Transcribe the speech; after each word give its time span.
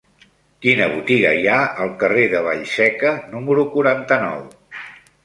Quina 0.65 0.85
botiga 0.93 1.33
hi 1.39 1.43
ha 1.49 1.57
al 1.85 1.91
carrer 2.03 2.23
de 2.31 2.41
Vallseca 2.47 3.13
número 3.35 3.67
quaranta-nou? 3.75 4.41